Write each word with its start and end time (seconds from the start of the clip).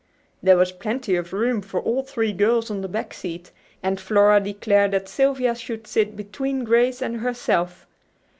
There 0.41 0.57
was 0.57 0.71
plenty 0.71 1.15
of 1.15 1.31
room 1.31 1.61
for 1.61 1.79
all 1.79 2.01
three 2.01 2.33
girls 2.33 2.71
on 2.71 2.81
the 2.81 2.87
back 2.87 3.13
seat, 3.13 3.51
and 3.83 3.99
Flora 4.01 4.39
declared 4.39 4.89
that 4.93 5.07
Sylvia 5.07 5.53
should 5.53 5.85
sit 5.85 6.15
between 6.15 6.63
Grace 6.63 7.03
and 7.03 7.17
herself. 7.17 7.85